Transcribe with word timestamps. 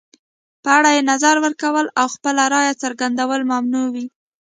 په 0.63 0.69
اړه 0.77 0.89
یې 0.95 1.01
نظر 1.11 1.35
ورکول 1.45 1.85
او 1.99 2.05
خپله 2.15 2.43
رایه 2.53 2.73
څرګندول 2.83 3.41
ممنوع 3.51 3.87
وي. 3.93 4.05